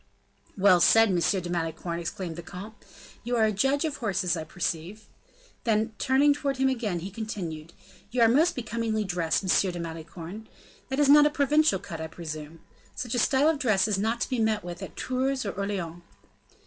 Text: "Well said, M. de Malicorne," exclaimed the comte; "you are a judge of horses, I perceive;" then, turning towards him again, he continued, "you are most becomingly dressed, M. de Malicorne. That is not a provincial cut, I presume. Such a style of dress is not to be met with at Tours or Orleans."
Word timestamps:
"Well 0.57 0.79
said, 0.81 1.09
M. 1.09 1.17
de 1.19 1.49
Malicorne," 1.51 1.99
exclaimed 1.99 2.35
the 2.35 2.41
comte; 2.41 2.73
"you 3.23 3.35
are 3.35 3.45
a 3.45 3.51
judge 3.51 3.85
of 3.85 3.97
horses, 3.97 4.35
I 4.35 4.43
perceive;" 4.43 5.05
then, 5.63 5.93
turning 5.99 6.33
towards 6.33 6.57
him 6.57 6.69
again, 6.69 7.01
he 7.01 7.11
continued, 7.11 7.71
"you 8.09 8.21
are 8.23 8.27
most 8.27 8.55
becomingly 8.55 9.03
dressed, 9.03 9.43
M. 9.43 9.71
de 9.71 9.79
Malicorne. 9.79 10.47
That 10.89 10.97
is 10.99 11.07
not 11.07 11.27
a 11.27 11.29
provincial 11.29 11.77
cut, 11.77 12.01
I 12.01 12.07
presume. 12.07 12.61
Such 12.95 13.13
a 13.13 13.19
style 13.19 13.47
of 13.47 13.59
dress 13.59 13.87
is 13.87 13.99
not 13.99 14.19
to 14.21 14.29
be 14.29 14.39
met 14.39 14.63
with 14.63 14.81
at 14.81 14.95
Tours 14.95 15.45
or 15.45 15.51
Orleans." 15.51 16.01